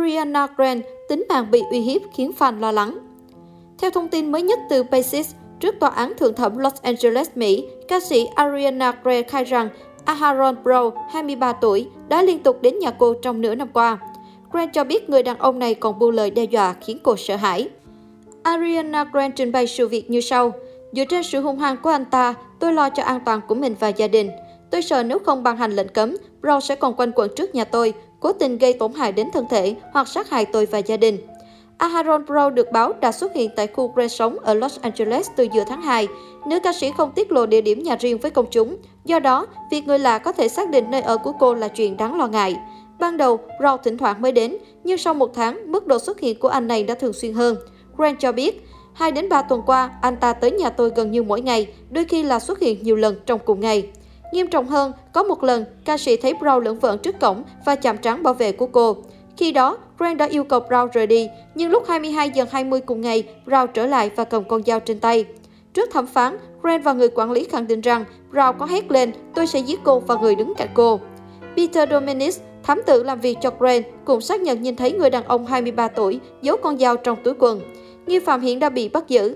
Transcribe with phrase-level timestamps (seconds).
[0.00, 2.98] Ariana Grande tính mạng bị uy hiếp khiến fan lo lắng.
[3.78, 7.66] Theo thông tin mới nhất từ Basis, trước tòa án thượng thẩm Los Angeles, Mỹ,
[7.88, 9.68] ca sĩ Ariana Grande khai rằng
[10.04, 13.98] Aharon Brown, 23 tuổi, đã liên tục đến nhà cô trong nửa năm qua.
[14.52, 17.36] Grant cho biết người đàn ông này còn buông lời đe dọa khiến cô sợ
[17.36, 17.68] hãi.
[18.42, 20.52] Ariana Grande trình bày sự việc như sau.
[20.92, 23.74] Dựa trên sự hung hăng của anh ta, tôi lo cho an toàn của mình
[23.80, 24.30] và gia đình.
[24.70, 27.64] Tôi sợ nếu không ban hành lệnh cấm, Brown sẽ còn quanh quẩn trước nhà
[27.64, 30.96] tôi, cố tình gây tổn hại đến thân thể hoặc sát hại tôi và gia
[30.96, 31.18] đình.
[31.78, 35.46] Aharon Brown được báo đã xuất hiện tại khu Grant sống ở Los Angeles từ
[35.54, 36.08] giữa tháng 2.
[36.46, 38.76] Nữ ca sĩ không tiết lộ địa điểm nhà riêng với công chúng.
[39.04, 41.96] Do đó, việc người lạ có thể xác định nơi ở của cô là chuyện
[41.96, 42.56] đáng lo ngại.
[42.98, 46.38] Ban đầu, Brown thỉnh thoảng mới đến, nhưng sau một tháng, mức độ xuất hiện
[46.38, 47.56] của anh này đã thường xuyên hơn.
[47.96, 51.22] Grant cho biết, 2 đến 3 tuần qua, anh ta tới nhà tôi gần như
[51.22, 53.88] mỗi ngày, đôi khi là xuất hiện nhiều lần trong cùng ngày.
[54.32, 57.74] Nghiêm trọng hơn, có một lần, ca sĩ thấy Brown lẫn vợn trước cổng và
[57.74, 58.96] chạm trán bảo vệ của cô.
[59.36, 63.00] Khi đó, Grant đã yêu cầu Brown rời đi, nhưng lúc 22 giờ 20 cùng
[63.00, 65.24] ngày, Brown trở lại và cầm con dao trên tay.
[65.74, 69.12] Trước thẩm phán, Grant và người quản lý khẳng định rằng Brown có hét lên,
[69.34, 71.00] tôi sẽ giết cô và người đứng cạnh cô.
[71.56, 75.24] Peter Dominis, thám tử làm việc cho Grant, cũng xác nhận nhìn thấy người đàn
[75.24, 77.60] ông 23 tuổi giấu con dao trong túi quần.
[78.06, 79.34] Nghi phạm hiện đã bị bắt giữ.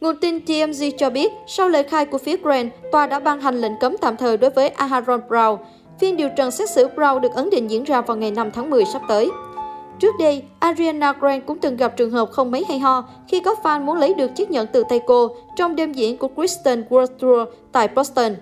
[0.00, 3.60] Nguồn tin TMZ cho biết, sau lời khai của phía Grant, tòa đã ban hành
[3.60, 5.56] lệnh cấm tạm thời đối với Aharon Brown.
[6.00, 8.70] Phiên điều trần xét xử Brown được ấn định diễn ra vào ngày 5 tháng
[8.70, 9.30] 10 sắp tới.
[9.98, 13.54] Trước đây, Ariana Grande cũng từng gặp trường hợp không mấy hay ho khi có
[13.62, 17.06] fan muốn lấy được chiếc nhẫn từ tay cô trong đêm diễn của Kristen World
[17.06, 18.32] Tour tại Boston.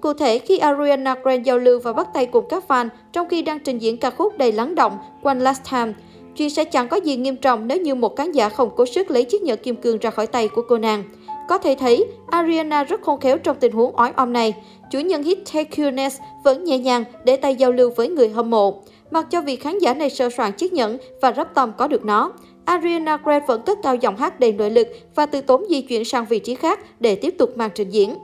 [0.00, 3.42] Cụ thể, khi Ariana Grande giao lưu và bắt tay cùng các fan trong khi
[3.42, 5.92] đang trình diễn ca khúc đầy lắng động One Last Time,
[6.36, 9.10] chuyện sẽ chẳng có gì nghiêm trọng nếu như một khán giả không cố sức
[9.10, 11.02] lấy chiếc nhẫn kim cương ra khỏi tay của cô nàng.
[11.48, 14.54] Có thể thấy, Ariana rất khôn khéo trong tình huống ói om này.
[14.90, 18.28] Chủ nhân hit Take Your Next vẫn nhẹ nhàng để tay giao lưu với người
[18.28, 18.82] hâm mộ.
[19.10, 22.04] Mặc cho vị khán giả này sơ soạn chiếc nhẫn và rất tâm có được
[22.04, 22.32] nó,
[22.64, 26.04] Ariana Grande vẫn cất cao giọng hát đầy nội lực và từ tốn di chuyển
[26.04, 28.14] sang vị trí khác để tiếp tục màn trình diễn.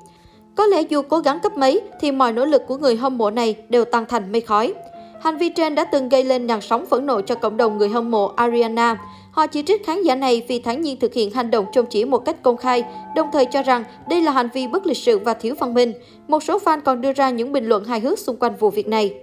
[0.54, 3.30] Có lẽ dù cố gắng cấp mấy thì mọi nỗ lực của người hâm mộ
[3.30, 4.74] này đều tan thành mây khói.
[5.22, 7.88] Hành vi trên đã từng gây lên làn sóng phẫn nộ cho cộng đồng người
[7.88, 8.96] hâm mộ Ariana.
[9.30, 12.04] Họ chỉ trích khán giả này vì thản nhiên thực hiện hành động trông chỉ
[12.04, 12.84] một cách công khai,
[13.16, 15.92] đồng thời cho rằng đây là hành vi bất lịch sự và thiếu văn minh.
[16.28, 18.88] Một số fan còn đưa ra những bình luận hài hước xung quanh vụ việc
[18.88, 19.14] này.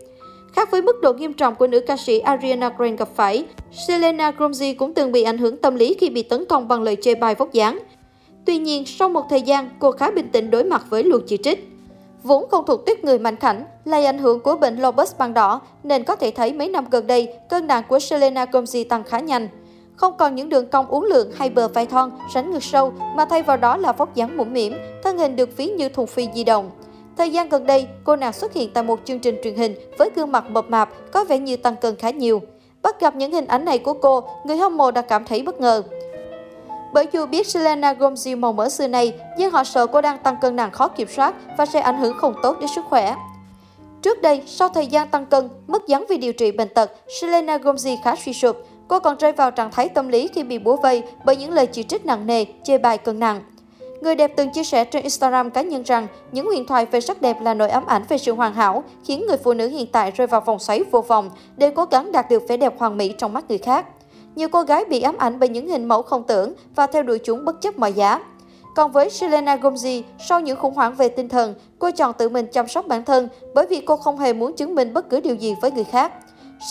[0.54, 3.46] Khác với mức độ nghiêm trọng của nữ ca sĩ Ariana Grande gặp phải,
[3.88, 6.98] Selena Gomez cũng từng bị ảnh hưởng tâm lý khi bị tấn công bằng lời
[7.02, 7.80] chê bai vóc dáng.
[8.46, 11.38] Tuy nhiên, sau một thời gian, cô khá bình tĩnh đối mặt với luồng chỉ
[11.38, 11.70] trích.
[12.24, 15.62] Vốn không thuộc tuyết người mạnh khảnh, là ảnh hưởng của bệnh lupus ban đỏ,
[15.84, 19.20] nên có thể thấy mấy năm gần đây, cân nặng của Selena Gomez tăng khá
[19.20, 19.48] nhanh.
[19.96, 23.26] Không còn những đường cong uốn lượn hay bờ vai thon, rắn ngực sâu, mà
[23.26, 26.28] thay vào đó là vóc dáng mũm mỉm, thân hình được ví như thùng phi
[26.36, 26.72] di động.
[27.18, 30.10] Thời gian gần đây, cô nàng xuất hiện tại một chương trình truyền hình với
[30.16, 32.42] gương mặt mập mạp, có vẻ như tăng cân khá nhiều.
[32.82, 35.62] Bắt gặp những hình ảnh này của cô, người hâm mộ đã cảm thấy bất
[35.62, 35.84] ngờ.
[36.94, 40.36] Bởi dù biết Selena Gomez màu mỡ xưa này, nhưng họ sợ cô đang tăng
[40.42, 43.16] cân nặng khó kiểm soát và sẽ ảnh hưởng không tốt đến sức khỏe.
[44.02, 46.92] Trước đây, sau thời gian tăng cân, mất dáng vì điều trị bệnh tật,
[47.22, 48.58] Selena Gomez khá suy sụp.
[48.88, 51.66] Cô còn rơi vào trạng thái tâm lý khi bị búa vây bởi những lời
[51.66, 53.42] chỉ trích nặng nề, chê bài cân nặng.
[54.02, 57.22] Người đẹp từng chia sẻ trên Instagram cá nhân rằng những huyền thoại về sắc
[57.22, 60.12] đẹp là nỗi ám ảnh về sự hoàn hảo, khiến người phụ nữ hiện tại
[60.12, 63.14] rơi vào vòng xoáy vô vọng để cố gắng đạt được vẻ đẹp hoàn mỹ
[63.18, 63.86] trong mắt người khác.
[64.36, 67.20] Nhiều cô gái bị ám ảnh bởi những hình mẫu không tưởng và theo đuổi
[67.20, 68.20] chúng bất chấp mọi giá.
[68.76, 72.48] Còn với Selena Gomez, sau những khủng hoảng về tinh thần, cô chọn tự mình
[72.52, 75.36] chăm sóc bản thân bởi vì cô không hề muốn chứng minh bất cứ điều
[75.36, 76.14] gì với người khác.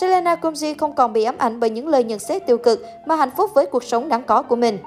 [0.01, 3.17] Selena Gomez không còn bị ám ảnh bởi những lời nhận xét tiêu cực mà
[3.17, 4.79] hạnh phúc với cuộc sống đáng có của mình.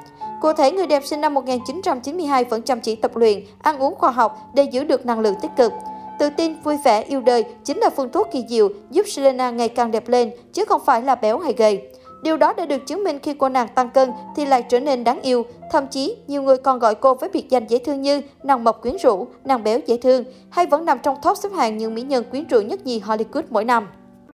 [0.41, 4.11] Cụ thể, người đẹp sinh năm 1992 vẫn chăm chỉ tập luyện, ăn uống khoa
[4.11, 5.71] học để giữ được năng lượng tích cực.
[6.19, 9.69] Tự tin, vui vẻ, yêu đời chính là phương thuốc kỳ diệu giúp Selena ngày
[9.69, 11.90] càng đẹp lên, chứ không phải là béo hay gầy.
[12.23, 15.03] Điều đó đã được chứng minh khi cô nàng tăng cân thì lại trở nên
[15.03, 15.45] đáng yêu.
[15.71, 18.81] Thậm chí, nhiều người còn gọi cô với biệt danh dễ thương như nàng mập
[18.81, 22.01] quyến rũ, nàng béo dễ thương, hay vẫn nằm trong top xếp hạng những mỹ
[22.01, 23.87] nhân quyến rũ nhất nhì Hollywood mỗi năm.